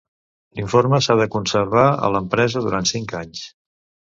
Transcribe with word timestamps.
L'informe 0.59 0.99
s'ha 1.07 1.17
de 1.19 1.27
conservar 1.35 1.85
a 2.07 2.09
l'empresa 2.15 2.65
durant 2.69 2.91
cinc 2.93 3.15
anys. 3.21 3.45